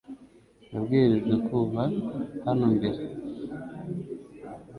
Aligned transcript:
Nabwirijwe 0.71 1.33
kuva 1.47 1.81
hano 2.45 2.65
mbere 2.75 2.99